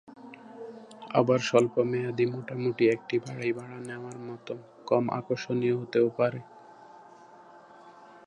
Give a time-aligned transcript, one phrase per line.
[1.13, 4.53] আবার স্বল্পমেয়াদী মোটামুটি একটি বাড়ি ভাড়া নেওয়ার মতো
[4.85, 6.39] কম আকর্ষনীয় হতেও পারে।